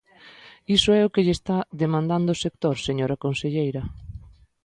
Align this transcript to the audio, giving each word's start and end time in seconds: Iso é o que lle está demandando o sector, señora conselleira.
Iso 0.77 0.89
é 0.99 1.01
o 1.03 1.11
que 1.13 1.25
lle 1.25 1.35
está 1.39 1.57
demandando 1.83 2.29
o 2.31 2.41
sector, 2.45 2.75
señora 2.87 3.21
conselleira. 3.23 3.83